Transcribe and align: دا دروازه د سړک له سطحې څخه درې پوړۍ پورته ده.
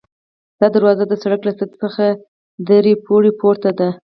دا 0.59 0.67
دروازه 0.75 1.03
د 1.07 1.13
سړک 1.23 1.41
له 1.45 1.51
سطحې 1.57 1.77
څخه 1.83 2.05
درې 2.69 2.93
پوړۍ 3.03 3.31
پورته 3.39 3.69
ده. 3.79 3.89